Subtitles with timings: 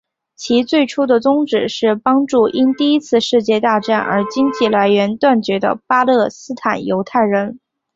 [0.35, 7.59] 其最初的宗旨是帮助因第一次世界大战而经济来源断绝的巴勒斯坦犹太人。